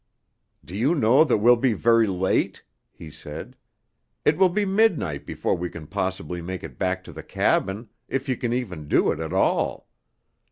[0.65, 3.55] "Do you know that we'll be very late?" he said.
[4.25, 8.27] "It will be midnight before we can possibly make it back to the cabin, if
[8.27, 9.89] you can even do it at all.